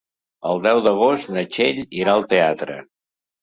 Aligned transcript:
El 0.51 0.61
deu 0.61 0.79
d'agost 0.85 1.29
na 1.35 1.43
Txell 1.57 1.83
irà 2.01 2.17
al 2.17 2.27
teatre. 2.33 2.81